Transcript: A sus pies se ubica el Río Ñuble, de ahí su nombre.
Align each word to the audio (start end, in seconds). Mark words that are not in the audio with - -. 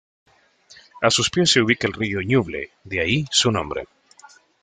A 1.09 1.11
sus 1.11 1.29
pies 1.29 1.51
se 1.51 1.61
ubica 1.61 1.85
el 1.87 1.93
Río 1.93 2.23
Ñuble, 2.23 2.71
de 2.83 3.01
ahí 3.01 3.25
su 3.29 3.51
nombre. 3.51 3.87